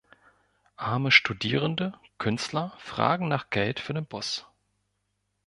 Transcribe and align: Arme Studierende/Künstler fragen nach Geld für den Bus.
Arme 0.77 1.11
Studierende/Künstler 1.11 2.73
fragen 2.79 3.27
nach 3.27 3.51
Geld 3.51 3.79
für 3.79 3.93
den 3.93 4.07
Bus. 4.07 4.47